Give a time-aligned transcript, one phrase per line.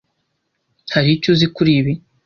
[0.93, 1.93] Hari icyo uzi kuri ibi?